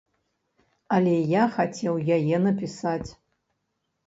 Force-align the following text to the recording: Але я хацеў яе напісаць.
Але 0.97 1.13
я 1.31 1.43
хацеў 1.57 2.01
яе 2.17 2.37
напісаць. 2.47 3.09